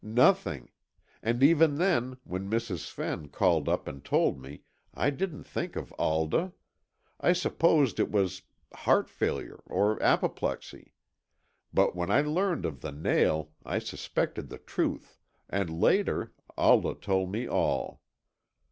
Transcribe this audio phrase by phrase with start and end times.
[0.03, 0.71] "Nothing.
[1.21, 2.89] And even then, when Mrs.
[2.89, 4.63] Fenn called up and told me,
[4.95, 6.53] I didn't think of Alda.
[7.19, 8.41] I supposed it was
[8.73, 10.95] heart failure or apoplexy.
[11.71, 17.31] But when I learned of the nail I suspected the truth, and later, Alda told
[17.31, 18.01] me all.